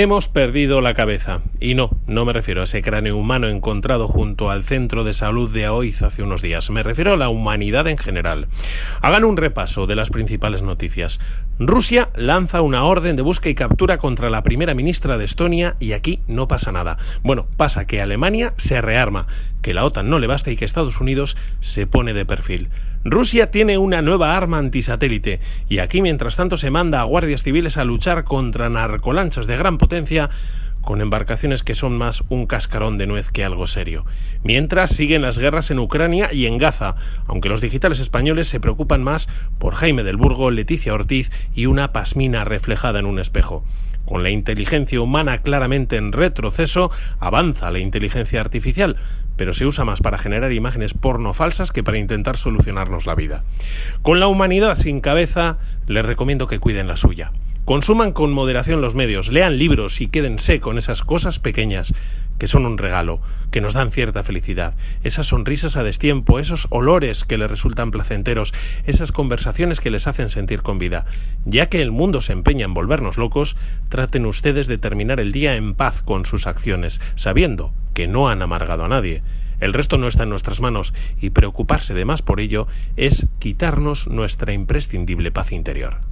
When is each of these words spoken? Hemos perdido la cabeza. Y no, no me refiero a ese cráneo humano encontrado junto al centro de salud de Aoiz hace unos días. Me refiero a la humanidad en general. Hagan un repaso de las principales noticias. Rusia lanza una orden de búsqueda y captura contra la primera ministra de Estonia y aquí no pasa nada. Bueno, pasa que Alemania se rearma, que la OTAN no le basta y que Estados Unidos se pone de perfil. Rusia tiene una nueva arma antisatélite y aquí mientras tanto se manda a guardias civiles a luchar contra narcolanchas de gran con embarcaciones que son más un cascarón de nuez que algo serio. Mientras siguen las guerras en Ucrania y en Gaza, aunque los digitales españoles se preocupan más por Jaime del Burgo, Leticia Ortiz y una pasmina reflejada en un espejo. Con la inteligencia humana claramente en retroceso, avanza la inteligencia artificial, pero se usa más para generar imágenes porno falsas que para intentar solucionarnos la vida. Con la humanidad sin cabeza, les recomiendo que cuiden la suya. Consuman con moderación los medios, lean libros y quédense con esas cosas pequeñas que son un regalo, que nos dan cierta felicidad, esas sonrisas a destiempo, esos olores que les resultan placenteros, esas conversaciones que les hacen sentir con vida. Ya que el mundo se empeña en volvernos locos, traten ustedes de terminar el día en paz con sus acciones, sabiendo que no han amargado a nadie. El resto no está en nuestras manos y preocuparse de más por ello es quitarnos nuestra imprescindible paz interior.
Hemos 0.00 0.28
perdido 0.28 0.80
la 0.80 0.94
cabeza. 0.94 1.40
Y 1.58 1.74
no, 1.74 1.90
no 2.06 2.24
me 2.24 2.32
refiero 2.32 2.60
a 2.60 2.64
ese 2.64 2.82
cráneo 2.82 3.16
humano 3.16 3.48
encontrado 3.48 4.06
junto 4.06 4.48
al 4.48 4.62
centro 4.62 5.02
de 5.02 5.12
salud 5.12 5.50
de 5.50 5.64
Aoiz 5.64 6.02
hace 6.02 6.22
unos 6.22 6.40
días. 6.40 6.70
Me 6.70 6.84
refiero 6.84 7.14
a 7.14 7.16
la 7.16 7.30
humanidad 7.30 7.88
en 7.88 7.98
general. 7.98 8.46
Hagan 9.02 9.24
un 9.24 9.36
repaso 9.36 9.88
de 9.88 9.96
las 9.96 10.10
principales 10.10 10.62
noticias. 10.62 11.18
Rusia 11.58 12.10
lanza 12.14 12.60
una 12.60 12.84
orden 12.84 13.16
de 13.16 13.22
búsqueda 13.22 13.50
y 13.50 13.54
captura 13.56 13.98
contra 13.98 14.30
la 14.30 14.44
primera 14.44 14.72
ministra 14.72 15.18
de 15.18 15.24
Estonia 15.24 15.74
y 15.80 15.90
aquí 15.90 16.20
no 16.28 16.46
pasa 16.46 16.70
nada. 16.70 16.98
Bueno, 17.24 17.48
pasa 17.56 17.84
que 17.88 18.00
Alemania 18.00 18.54
se 18.56 18.80
rearma, 18.80 19.26
que 19.62 19.74
la 19.74 19.84
OTAN 19.84 20.08
no 20.08 20.20
le 20.20 20.28
basta 20.28 20.52
y 20.52 20.56
que 20.56 20.64
Estados 20.64 21.00
Unidos 21.00 21.36
se 21.58 21.88
pone 21.88 22.14
de 22.14 22.24
perfil. 22.24 22.68
Rusia 23.04 23.50
tiene 23.50 23.78
una 23.78 24.02
nueva 24.02 24.36
arma 24.36 24.58
antisatélite 24.58 25.40
y 25.68 25.78
aquí 25.78 26.02
mientras 26.02 26.36
tanto 26.36 26.56
se 26.56 26.70
manda 26.70 27.00
a 27.00 27.04
guardias 27.04 27.42
civiles 27.42 27.76
a 27.76 27.84
luchar 27.84 28.24
contra 28.24 28.68
narcolanchas 28.68 29.46
de 29.46 29.56
gran 29.56 29.78
con 30.88 31.00
embarcaciones 31.02 31.62
que 31.62 31.74
son 31.74 31.98
más 31.98 32.22
un 32.30 32.46
cascarón 32.46 32.96
de 32.96 33.06
nuez 33.06 33.30
que 33.30 33.44
algo 33.44 33.66
serio. 33.66 34.06
Mientras 34.42 34.90
siguen 34.90 35.22
las 35.22 35.36
guerras 35.36 35.70
en 35.70 35.78
Ucrania 35.78 36.32
y 36.32 36.46
en 36.46 36.56
Gaza, 36.56 36.94
aunque 37.26 37.48
los 37.50 37.60
digitales 37.60 38.00
españoles 38.00 38.48
se 38.48 38.60
preocupan 38.60 39.02
más 39.02 39.28
por 39.58 39.74
Jaime 39.74 40.02
del 40.02 40.16
Burgo, 40.16 40.50
Leticia 40.50 40.94
Ortiz 40.94 41.30
y 41.54 41.66
una 41.66 41.92
pasmina 41.92 42.44
reflejada 42.44 43.00
en 43.00 43.06
un 43.06 43.18
espejo. 43.18 43.64
Con 44.06 44.22
la 44.22 44.30
inteligencia 44.30 45.02
humana 45.02 45.42
claramente 45.42 45.96
en 45.96 46.12
retroceso, 46.12 46.90
avanza 47.20 47.70
la 47.70 47.80
inteligencia 47.80 48.40
artificial, 48.40 48.96
pero 49.36 49.52
se 49.52 49.66
usa 49.66 49.84
más 49.84 50.00
para 50.00 50.16
generar 50.16 50.52
imágenes 50.54 50.94
porno 50.94 51.34
falsas 51.34 51.70
que 51.70 51.84
para 51.84 51.98
intentar 51.98 52.38
solucionarnos 52.38 53.04
la 53.04 53.14
vida. 53.14 53.42
Con 54.00 54.20
la 54.20 54.28
humanidad 54.28 54.76
sin 54.76 55.02
cabeza, 55.02 55.58
les 55.86 56.06
recomiendo 56.06 56.46
que 56.46 56.58
cuiden 56.58 56.88
la 56.88 56.96
suya. 56.96 57.32
Consuman 57.68 58.12
con 58.12 58.32
moderación 58.32 58.80
los 58.80 58.94
medios, 58.94 59.28
lean 59.28 59.58
libros 59.58 60.00
y 60.00 60.06
quédense 60.06 60.58
con 60.58 60.78
esas 60.78 61.02
cosas 61.02 61.38
pequeñas 61.38 61.92
que 62.38 62.46
son 62.46 62.64
un 62.64 62.78
regalo, 62.78 63.20
que 63.50 63.60
nos 63.60 63.74
dan 63.74 63.90
cierta 63.90 64.22
felicidad, 64.22 64.72
esas 65.02 65.26
sonrisas 65.26 65.76
a 65.76 65.82
destiempo, 65.82 66.38
esos 66.38 66.66
olores 66.70 67.26
que 67.26 67.36
les 67.36 67.50
resultan 67.50 67.90
placenteros, 67.90 68.54
esas 68.86 69.12
conversaciones 69.12 69.80
que 69.80 69.90
les 69.90 70.06
hacen 70.06 70.30
sentir 70.30 70.62
con 70.62 70.78
vida. 70.78 71.04
Ya 71.44 71.68
que 71.68 71.82
el 71.82 71.90
mundo 71.90 72.22
se 72.22 72.32
empeña 72.32 72.64
en 72.64 72.72
volvernos 72.72 73.18
locos, 73.18 73.54
traten 73.90 74.24
ustedes 74.24 74.66
de 74.66 74.78
terminar 74.78 75.20
el 75.20 75.30
día 75.30 75.54
en 75.54 75.74
paz 75.74 76.02
con 76.02 76.24
sus 76.24 76.46
acciones, 76.46 77.02
sabiendo 77.16 77.74
que 77.92 78.08
no 78.08 78.30
han 78.30 78.40
amargado 78.40 78.86
a 78.86 78.88
nadie. 78.88 79.20
El 79.60 79.74
resto 79.74 79.98
no 79.98 80.08
está 80.08 80.22
en 80.22 80.30
nuestras 80.30 80.62
manos 80.62 80.94
y 81.20 81.28
preocuparse 81.28 81.92
de 81.92 82.06
más 82.06 82.22
por 82.22 82.40
ello 82.40 82.66
es 82.96 83.26
quitarnos 83.38 84.08
nuestra 84.08 84.54
imprescindible 84.54 85.32
paz 85.32 85.52
interior. 85.52 86.07